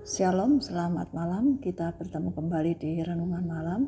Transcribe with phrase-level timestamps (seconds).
[0.00, 1.60] Shalom, selamat malam.
[1.60, 3.84] Kita bertemu kembali di renungan malam.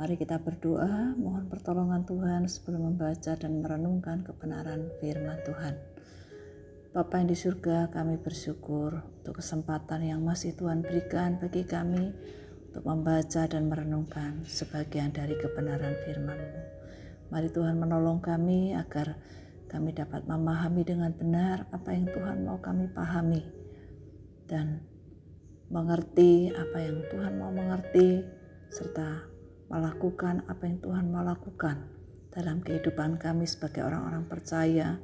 [0.00, 5.76] Mari kita berdoa, mohon pertolongan Tuhan sebelum membaca dan merenungkan kebenaran firman Tuhan.
[6.96, 12.16] Bapa yang di surga, kami bersyukur untuk kesempatan yang masih Tuhan berikan bagi kami
[12.72, 16.60] untuk membaca dan merenungkan sebagian dari kebenaran firman-Mu.
[17.28, 19.20] Mari Tuhan menolong kami agar
[19.68, 23.44] kami dapat memahami dengan benar apa yang Tuhan mau kami pahami
[24.48, 24.93] dan
[25.72, 28.24] mengerti apa yang Tuhan mau mengerti,
[28.68, 29.24] serta
[29.72, 31.88] melakukan apa yang Tuhan mau lakukan
[32.34, 34.98] dalam kehidupan kami sebagai orang-orang percaya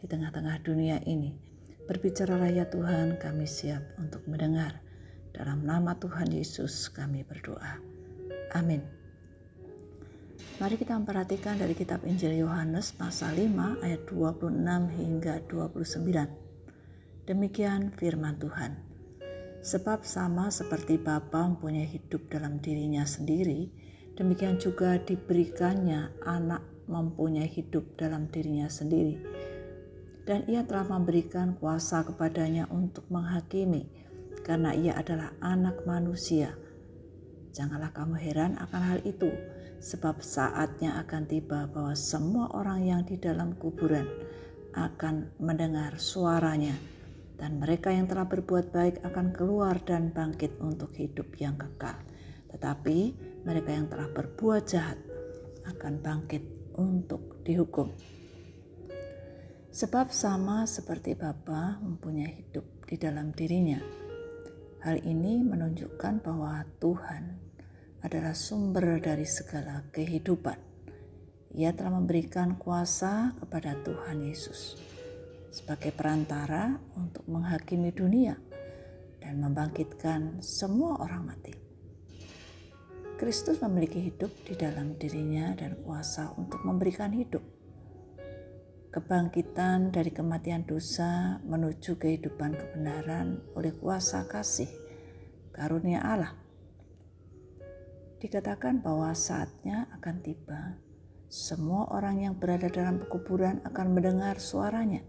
[0.00, 1.36] di tengah-tengah dunia ini.
[1.84, 4.80] Berbicaralah ya Tuhan, kami siap untuk mendengar.
[5.30, 7.78] Dalam nama Tuhan Yesus kami berdoa.
[8.54, 8.82] Amin.
[10.58, 14.60] Mari kita memperhatikan dari kitab Injil Yohanes pasal 5 ayat 26
[14.92, 17.28] hingga 29.
[17.28, 18.89] Demikian firman Tuhan.
[19.60, 23.68] Sebab sama seperti Bapa mempunyai hidup dalam dirinya sendiri,
[24.16, 29.20] demikian juga diberikannya anak mempunyai hidup dalam dirinya sendiri.
[30.24, 33.84] Dan ia telah memberikan kuasa kepadanya untuk menghakimi,
[34.40, 36.56] karena ia adalah anak manusia.
[37.52, 39.28] Janganlah kamu heran akan hal itu,
[39.76, 44.08] sebab saatnya akan tiba bahwa semua orang yang di dalam kuburan
[44.72, 46.99] akan mendengar suaranya
[47.40, 51.96] dan mereka yang telah berbuat baik akan keluar dan bangkit untuk hidup yang kekal.
[52.52, 52.98] Tetapi
[53.48, 55.00] mereka yang telah berbuat jahat
[55.64, 56.44] akan bangkit
[56.76, 57.88] untuk dihukum.
[59.72, 63.80] Sebab sama seperti Bapa mempunyai hidup di dalam dirinya.
[64.84, 67.40] Hal ini menunjukkan bahwa Tuhan
[68.04, 70.58] adalah sumber dari segala kehidupan.
[71.56, 74.89] Ia telah memberikan kuasa kepada Tuhan Yesus
[75.50, 78.38] sebagai perantara untuk menghakimi dunia
[79.18, 81.54] dan membangkitkan semua orang mati.
[83.18, 87.44] Kristus memiliki hidup di dalam dirinya dan kuasa untuk memberikan hidup.
[88.90, 94.66] Kebangkitan dari kematian dosa menuju kehidupan kebenaran oleh kuasa kasih
[95.52, 96.32] karunia Allah.
[98.18, 100.80] Dikatakan bahwa saatnya akan tiba,
[101.28, 105.04] semua orang yang berada dalam pekuburan akan mendengar suaranya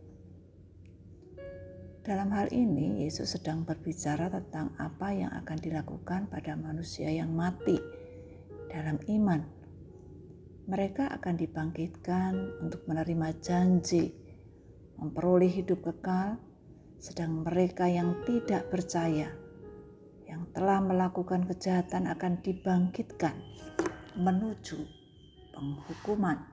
[2.02, 7.78] dalam hal ini, Yesus sedang berbicara tentang apa yang akan dilakukan pada manusia yang mati
[8.74, 9.46] dalam iman.
[10.66, 12.34] Mereka akan dibangkitkan
[12.66, 14.18] untuk menerima janji,
[14.98, 16.42] memperoleh hidup kekal,
[16.98, 19.30] sedang mereka yang tidak percaya,
[20.26, 23.38] yang telah melakukan kejahatan akan dibangkitkan
[24.18, 24.90] menuju
[25.54, 26.50] penghukuman.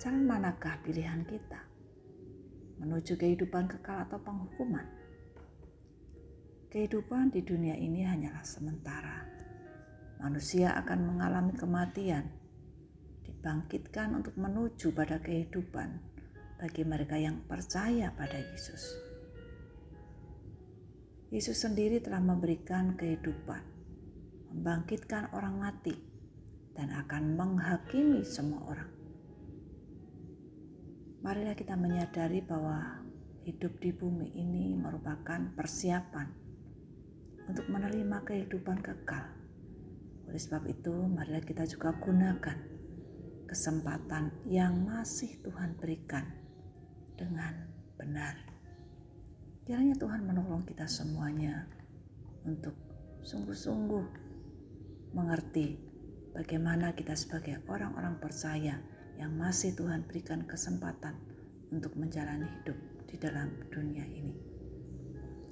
[0.00, 1.75] Jalan manakah pilihan kita?
[2.80, 4.84] Menuju kehidupan kekal atau penghukuman.
[6.68, 9.24] Kehidupan di dunia ini hanyalah sementara.
[10.20, 12.28] Manusia akan mengalami kematian,
[13.24, 16.00] dibangkitkan untuk menuju pada kehidupan
[16.56, 18.96] bagi mereka yang percaya pada Yesus.
[21.28, 23.60] Yesus sendiri telah memberikan kehidupan,
[24.56, 25.96] membangkitkan orang mati,
[26.72, 28.95] dan akan menghakimi semua orang
[31.26, 33.02] marilah kita menyadari bahwa
[33.42, 36.30] hidup di bumi ini merupakan persiapan
[37.50, 39.34] untuk menerima kehidupan kekal.
[40.30, 42.54] Oleh sebab itu, marilah kita juga gunakan
[43.50, 46.30] kesempatan yang masih Tuhan berikan
[47.18, 48.46] dengan benar.
[49.66, 51.66] Kiranya Tuhan menolong kita semuanya
[52.46, 52.78] untuk
[53.26, 54.06] sungguh-sungguh
[55.10, 55.74] mengerti
[56.38, 58.78] bagaimana kita sebagai orang-orang percaya
[59.16, 61.16] yang masih Tuhan berikan kesempatan
[61.72, 62.78] untuk menjalani hidup
[63.08, 64.36] di dalam dunia ini.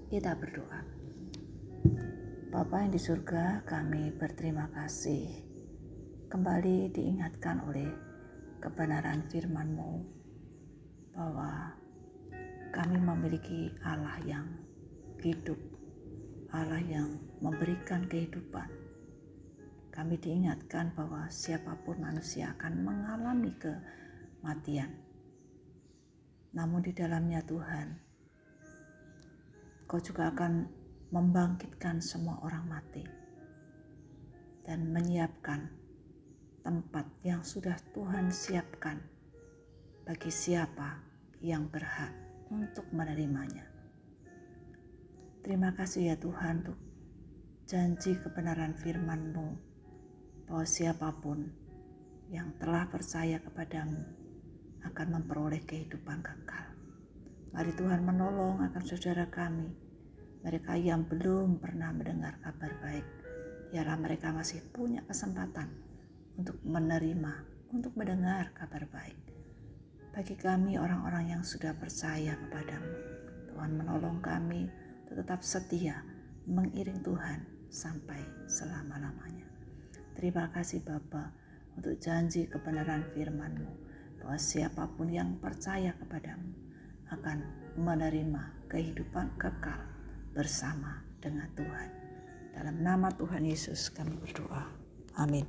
[0.08, 0.80] Kita berdoa.
[2.54, 5.26] Bapa yang di surga, kami berterima kasih
[6.30, 7.90] kembali diingatkan oleh
[8.62, 9.92] kebenaran firman-Mu
[11.14, 11.74] bahwa
[12.74, 14.46] kami memiliki Allah yang
[15.22, 15.58] hidup,
[16.50, 18.66] Allah yang memberikan kehidupan,
[19.94, 24.90] kami diingatkan bahwa siapa pun manusia akan mengalami kematian.
[26.50, 28.04] Namun di dalamnya Tuhan,
[29.84, 30.66] Kau juga akan
[31.14, 33.04] membangkitkan semua orang mati
[34.66, 35.70] dan menyiapkan
[36.64, 38.98] tempat yang sudah Tuhan siapkan
[40.08, 40.98] bagi siapa
[41.44, 42.10] yang berhak
[42.48, 43.68] untuk menerimanya.
[45.44, 46.80] Terima kasih ya Tuhan untuk
[47.68, 49.73] janji kebenaran firman-Mu
[50.54, 51.50] bahwa siapa pun
[52.30, 54.06] yang telah percaya kepadamu
[54.86, 56.78] akan memperoleh kehidupan kekal.
[57.50, 59.74] Mari Tuhan menolong akan saudara kami
[60.46, 63.02] mereka yang belum pernah mendengar kabar baik,
[63.74, 65.74] biarlah mereka masih punya kesempatan
[66.38, 67.34] untuk menerima,
[67.74, 69.18] untuk mendengar kabar baik.
[70.14, 72.94] Bagi kami orang-orang yang sudah percaya kepadamu,
[73.50, 74.70] Tuhan menolong kami
[75.10, 75.98] tetap setia
[76.46, 77.42] mengiring Tuhan
[77.74, 79.43] sampai selama-lamanya.
[80.14, 81.34] Terima kasih Bapa
[81.74, 83.72] untuk janji kebenaran firman-Mu
[84.22, 86.54] bahwa siapa pun yang percaya kepadamu
[87.10, 87.38] akan
[87.76, 89.82] menerima kehidupan kekal
[90.32, 91.90] bersama dengan Tuhan.
[92.54, 94.70] Dalam nama Tuhan Yesus kami berdoa.
[95.18, 95.44] Amin.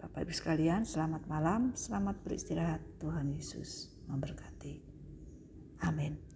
[0.00, 2.80] Bapak Ibu sekalian, selamat malam, selamat beristirahat.
[3.00, 4.80] Tuhan Yesus memberkati.
[5.84, 6.35] Amin.